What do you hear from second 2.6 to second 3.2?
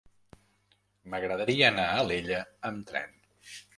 amb tren.